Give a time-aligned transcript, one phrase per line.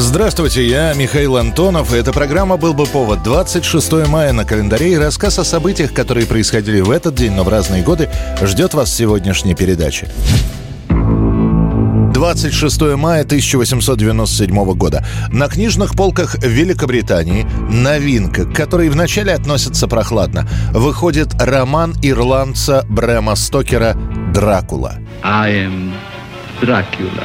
[0.00, 3.24] Здравствуйте, я Михаил Антонов, эта программа «Был бы повод».
[3.24, 7.48] 26 мая на календаре и рассказ о событиях, которые происходили в этот день, но в
[7.48, 8.08] разные годы,
[8.40, 10.08] ждет вас сегодняшней передачи.
[10.88, 15.04] 26 мая 1897 года.
[15.32, 23.96] На книжных полках Великобритании новинка, к которой вначале относятся прохладно, выходит роман ирландца Брэма Стокера
[24.32, 24.94] «Дракула».
[25.24, 25.92] I am
[26.62, 27.24] Dracula.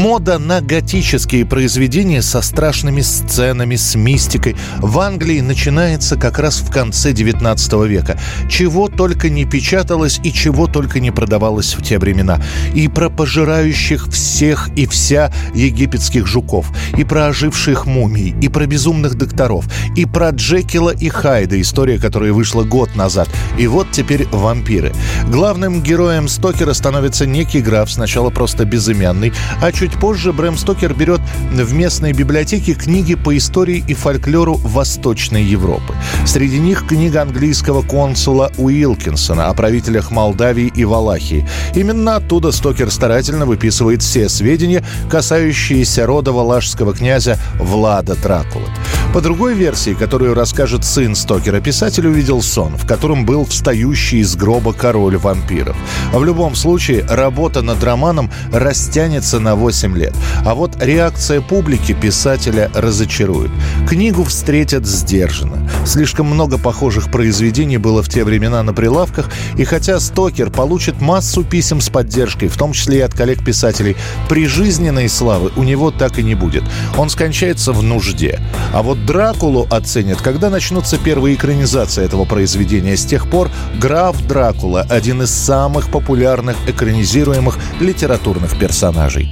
[0.00, 6.70] Мода на готические произведения со страшными сценами, с мистикой в Англии начинается как раз в
[6.70, 8.18] конце 19 века.
[8.48, 12.42] Чего только не печаталось и чего только не продавалось в те времена.
[12.74, 19.16] И про пожирающих всех и вся египетских жуков, и про оживших мумий, и про безумных
[19.16, 23.28] докторов, и про Джекила и Хайда, история, которая вышла год назад.
[23.58, 24.94] И вот теперь вампиры.
[25.28, 31.20] Главным героем Стокера становится некий граф, сначала просто безымянный, а чуть позже Брэм Стокер берет
[31.50, 35.94] в местной библиотеке книги по истории и фольклору Восточной Европы.
[36.26, 41.48] Среди них книга английского консула Уилкинсона о правителях Молдавии и Валахии.
[41.74, 48.68] Именно оттуда Стокер старательно выписывает все сведения, касающиеся рода валашского князя Влада Дракулы.
[49.12, 54.36] По другой версии, которую расскажет сын Стокера, писатель увидел сон, в котором был встающий из
[54.36, 55.76] гроба король вампиров.
[56.12, 60.14] В любом случае, работа над романом растянется на 8 лет.
[60.44, 63.50] А вот реакция публики писателя разочарует.
[63.88, 65.68] Книгу встретят сдержанно.
[65.84, 71.44] Слишком много похожих произведений было в те времена на прилавках, и хотя Стокер получит массу
[71.44, 73.96] писем с поддержкой, в том числе и от коллег-писателей,
[74.28, 76.62] прижизненной славы у него так и не будет.
[76.96, 78.40] Он скончается в нужде.
[78.72, 82.96] А вот Дракулу оценят, когда начнутся первые экранизации этого произведения.
[82.96, 89.30] С тех пор граф Дракула– один из самых популярных экранизируемых литературных персонажей.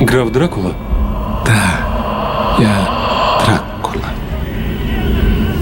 [0.00, 0.72] Граф Дракула?
[1.44, 4.08] Да, я Дракула.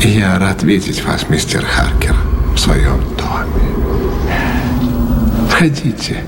[0.00, 2.15] И я рад видеть вас, мистер Харкер,
[2.54, 3.75] в своем доме.
[5.50, 6.22] Входите.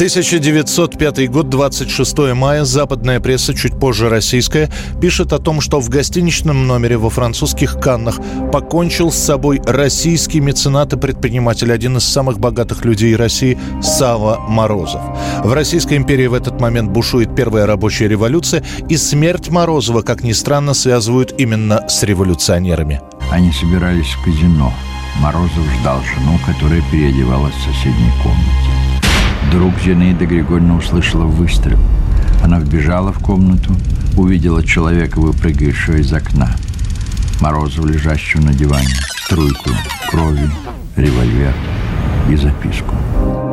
[0.00, 2.64] 1905 год, 26 мая.
[2.64, 8.18] Западная пресса, чуть позже российская, пишет о том, что в гостиничном номере во французских Каннах
[8.50, 15.02] покончил с собой российский меценат и предприниматель, один из самых богатых людей России, Сава Морозов.
[15.44, 20.32] В Российской империи в этот момент бушует первая рабочая революция, и смерть Морозова, как ни
[20.32, 23.02] странно, связывают именно с революционерами.
[23.30, 24.72] Они собирались в казино.
[25.18, 28.79] Морозов ждал жену, которая переодевалась в соседней комнате.
[29.50, 31.78] Друг Зинаида Григорьевна услышала выстрел.
[32.42, 33.74] Она вбежала в комнату,
[34.16, 36.54] увидела человека, выпрыгивающего из окна.
[37.40, 38.94] Морозова, лежащего на диване,
[39.24, 39.70] струйку
[40.08, 40.48] крови,
[40.96, 41.52] револьвер
[42.30, 42.94] и записку.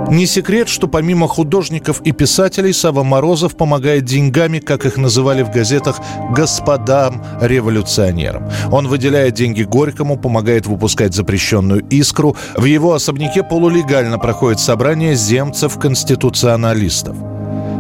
[0.10, 5.52] Не секрет, что помимо художников и писателей Сава Морозов помогает деньгами, как их называли в
[5.52, 6.00] газетах,
[6.32, 8.50] господам-революционерам.
[8.72, 12.38] Он выделяет деньги Горькому, помогает выпускать запрещенную «Искру».
[12.56, 17.37] В его особняке полулегально проходит собрание земцев-конституционалистов.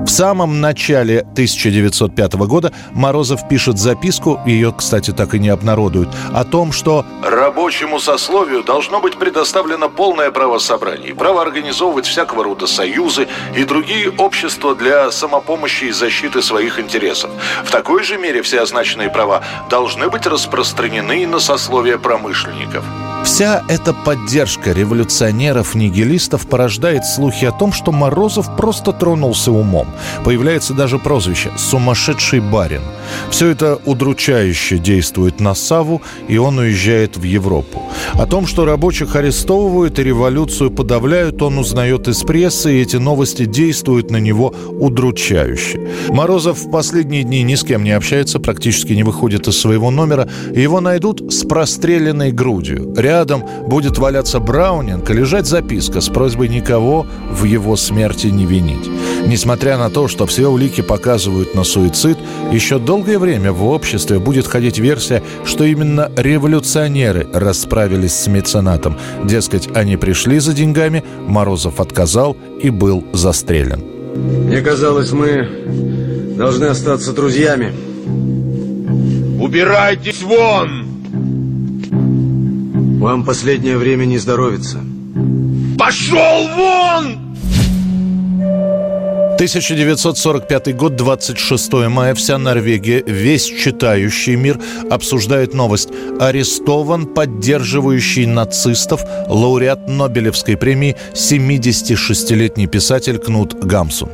[0.07, 6.45] В самом начале 1905 года Морозов пишет записку, ее, кстати, так и не обнародуют, о
[6.45, 13.27] том, что «рабочему сословию должно быть предоставлено полное право собраний, право организовывать всякого рода союзы
[13.53, 17.29] и другие общества для самопомощи и защиты своих интересов.
[17.65, 22.85] В такой же мере все означенные права должны быть распространены и на сословие промышленников».
[23.27, 29.89] Вся эта поддержка революционеров-нигилистов порождает слухи о том, что Морозов просто тронулся умом.
[30.23, 32.81] Появляется даже прозвище «сумасшедший барин».
[33.29, 37.83] Все это удручающе действует на Саву, и он уезжает в Европу.
[38.13, 43.45] О том, что рабочих арестовывают и революцию подавляют, он узнает из прессы, и эти новости
[43.45, 45.89] действуют на него удручающе.
[46.09, 50.29] Морозов в последние дни ни с кем не общается, практически не выходит из своего номера,
[50.55, 52.93] его найдут с простреленной грудью.
[52.95, 58.89] Рядом будет валяться Браунинг и лежать записка с просьбой никого в его смерти не винить.
[59.25, 62.17] Несмотря на то, что все улики показывают на суицид,
[62.51, 68.97] еще долгое время в обществе будет ходить версия, что именно революционеры расправились с меценатом.
[69.23, 73.83] Дескать, они пришли за деньгами, Морозов отказал и был застрелен.
[74.17, 75.47] Мне казалось, мы
[76.37, 77.73] должны остаться друзьями.
[79.39, 80.86] Убирайтесь вон!
[82.99, 84.79] Вам последнее время не здоровится.
[85.77, 87.27] Пошел вон!
[89.35, 92.15] 1945 год, 26 мая.
[92.15, 94.59] Вся Норвегия, весь читающий мир
[94.89, 95.89] обсуждает новость.
[96.19, 104.09] Арестован поддерживающий нацистов лауреат Нобелевской премии 76-летний писатель Кнут Гамсун.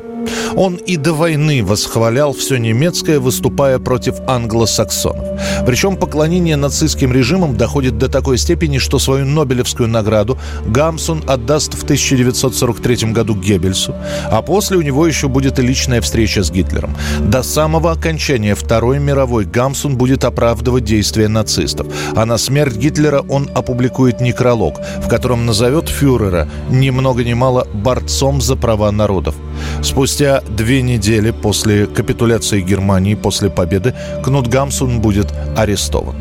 [0.55, 5.25] Он и до войны восхвалял все немецкое, выступая против англосаксонов.
[5.65, 11.83] Причем поклонение нацистским режимам доходит до такой степени, что свою Нобелевскую награду Гамсун отдаст в
[11.83, 13.95] 1943 году Геббельсу,
[14.29, 16.95] а после у него еще будет и личная встреча с Гитлером.
[17.19, 23.49] До самого окончания Второй мировой Гамсун будет оправдывать действия нацистов, а на смерть Гитлера он
[23.53, 29.35] опубликует некролог, в котором назовет фюрера ни много ни мало борцом за права народов.
[29.81, 33.93] Спустя две недели после капитуляции Германии, после победы,
[34.23, 36.15] Кнут Гамсун будет арестован.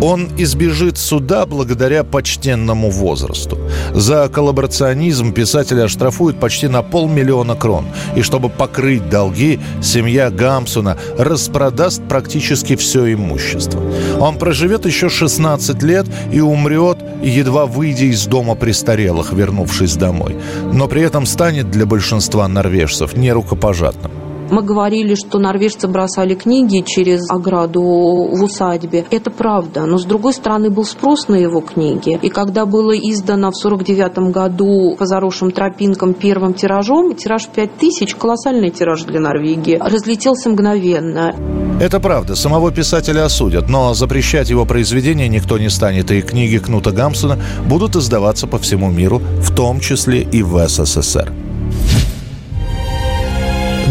[0.00, 3.58] Он избежит суда благодаря почтенному возрасту.
[3.94, 7.86] За коллаборационизм писателя оштрафуют почти на полмиллиона крон.
[8.16, 13.80] И чтобы покрыть долги, семья Гамсуна распродаст практически все имущество.
[14.20, 20.36] Он проживет еще 16 лет и умрет, едва выйдя из дома престарелых, вернувшись домой.
[20.72, 22.85] Но при этом станет для большинства норвежцев
[23.16, 24.12] нерукопожатным.
[24.50, 29.04] Мы говорили, что норвежцы бросали книги через ограду в усадьбе.
[29.10, 29.86] Это правда.
[29.86, 32.18] Но, с другой стороны, был спрос на его книги.
[32.22, 38.70] И когда было издано в 49 году по заросшим тропинкам первым тиражом, тираж 5000, колоссальный
[38.70, 41.34] тираж для Норвегии, разлетелся мгновенно.
[41.80, 46.90] Это правда, самого писателя осудят, но запрещать его произведения никто не станет, и книги Кнута
[46.90, 51.32] Гамсона будут издаваться по всему миру, в том числе и в СССР.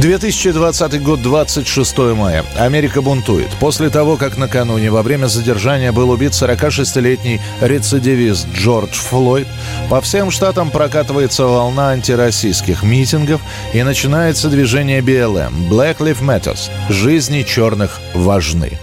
[0.05, 2.45] 2020 год, 26 мая.
[2.59, 3.49] Америка бунтует.
[3.59, 9.47] После того, как накануне во время задержания был убит 46-летний рецидивист Джордж Флойд,
[9.89, 13.41] по всем штатам прокатывается волна антироссийских митингов
[13.73, 16.55] и начинается движение BLM– Black Lives Matter.
[16.89, 18.77] Жизни черных важны.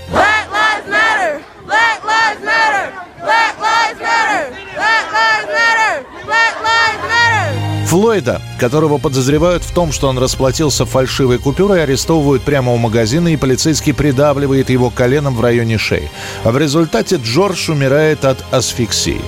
[7.92, 13.36] Флойда, которого подозревают в том, что он расплатился фальшивой купюрой, арестовывают прямо у магазина, и
[13.36, 16.10] полицейский придавливает его коленом в районе шеи.
[16.42, 19.20] А в результате Джордж умирает от асфиксии.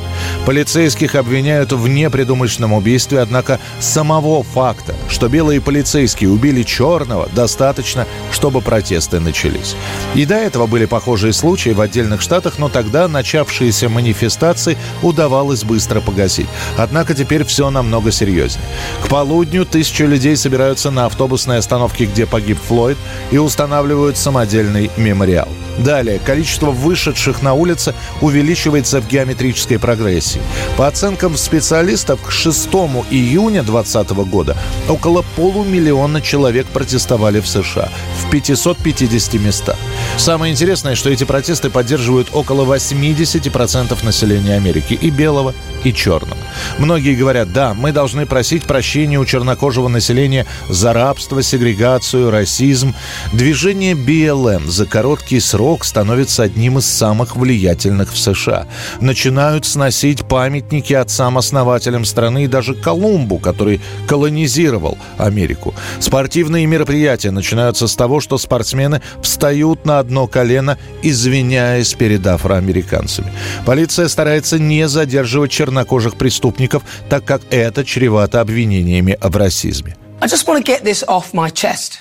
[0.47, 8.63] Полицейских обвиняют в непредумышленном убийстве, однако самого факта, что белые полицейские убили черного, достаточно, чтобы
[8.63, 9.77] протесты начались.
[10.15, 16.01] И до этого были похожие случаи в отдельных штатах, но тогда начавшиеся манифестации удавалось быстро
[16.01, 16.49] погасить.
[16.79, 18.65] Однако теперь все намного серьезнее жизни.
[19.03, 22.99] К полудню тысячи людей собираются на автобусной остановке, где погиб Флойд,
[23.31, 25.49] и устанавливают самодельный мемориал.
[25.79, 30.41] Далее, количество вышедших на улицы увеличивается в геометрической прогрессии.
[30.77, 32.69] По оценкам специалистов, к 6
[33.11, 34.57] июня 2020 года
[34.89, 37.89] около полумиллиона человек протестовали в США
[38.23, 39.77] в 550 местах.
[40.17, 46.37] Самое интересное, что эти протесты поддерживают около 80% населения Америки, и белого, и черного.
[46.79, 52.95] Многие говорят, да, мы должны просить прощения у чернокожего населения за рабство, сегрегацию, расизм.
[53.33, 58.67] Движение BLM за короткий срок становится одним из самых влиятельных в США.
[59.01, 65.75] Начинают сносить памятники отцам-основателям страны и даже Колумбу, который колонизировал Америку.
[66.01, 73.33] Спортивные мероприятия начинаются с того, что спортсмены встают на одно колено, извиняясь перед афроамериканцами.
[73.65, 79.97] Полиция старается не задерживать чернокожих преступников, так как это чревато обвинениями в расизме.
[80.21, 82.01] I just want to get this off my chest.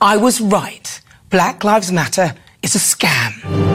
[0.00, 1.00] I was right.
[1.30, 3.70] Black Lives Matter is a scam.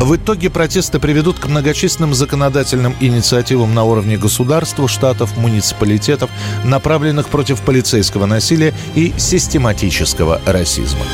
[0.00, 6.30] В итоге протесты приведут к многочисленным законодательным инициативам на уровне государства, штатов, муниципалитетов,
[6.64, 11.04] направленных против полицейского насилия и систематического расизма.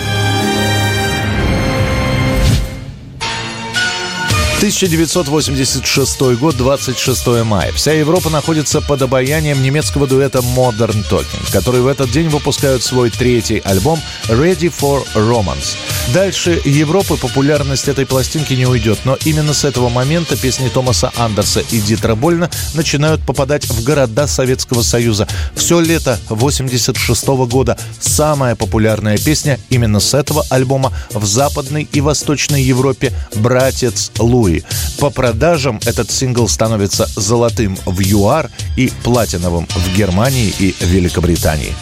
[4.64, 7.70] 1986 год, 26 мая.
[7.72, 13.10] Вся Европа находится под обаянием немецкого дуэта Modern Talking, который в этот день выпускают свой
[13.10, 15.76] третий альбом Ready for Romance.
[16.14, 21.60] Дальше Европы популярность этой пластинки не уйдет, но именно с этого момента песни Томаса Андерса
[21.60, 25.28] и Дитра Больна начинают попадать в города Советского Союза.
[25.54, 32.62] Все лето 86 года самая популярная песня именно с этого альбома в Западной и Восточной
[32.62, 34.53] Европе «Братец Луи».
[34.54, 34.62] Луи.
[34.98, 41.74] По продажам этот сингл становится золотым в ЮАР и платиновым в Германии и Великобритании.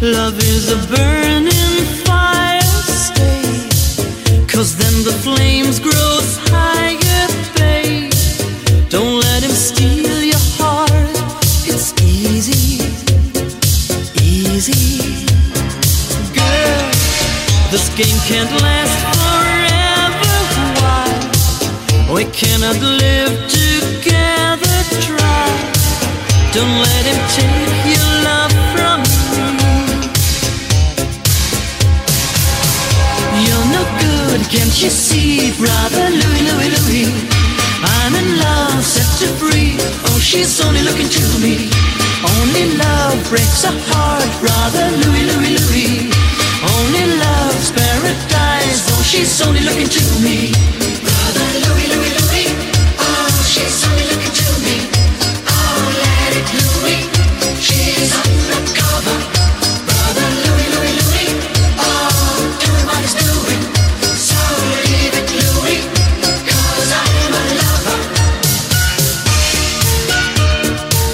[0.00, 1.75] Love is a burning
[26.56, 29.76] Don't let him take your love from me.
[33.44, 37.12] You're no good, can't you see, brother Louis, Louis, Louis?
[37.84, 39.76] I'm in love, set to free.
[40.08, 41.68] Oh, she's only looking to me.
[42.24, 45.95] Only love breaks a heart, brother Louis, Louis, Louis.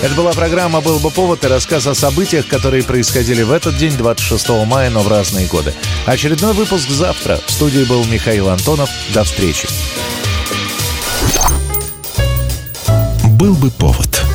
[0.03, 3.97] Это была программа «Был бы повод» и рассказ о событиях, которые происходили в этот день,
[3.97, 5.73] 26 мая, но в разные годы.
[6.07, 7.39] Очередной выпуск завтра.
[7.47, 8.91] В студии был Михаил Антонов.
[9.15, 9.69] До встречи.
[13.39, 14.32] «Был бы повод»